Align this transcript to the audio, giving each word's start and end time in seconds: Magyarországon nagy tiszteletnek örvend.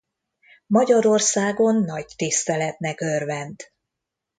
Magyarországon 0.67 1.83
nagy 1.83 2.13
tiszteletnek 2.15 3.01
örvend. 3.01 3.61